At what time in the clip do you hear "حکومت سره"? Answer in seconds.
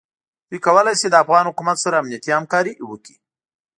1.49-1.99